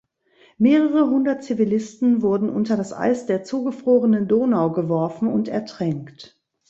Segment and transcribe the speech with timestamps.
[0.57, 6.41] Mehrere hundert Zivilisten wurden unter das Eis der zugefrorenen Donau geworfen und ertränkt.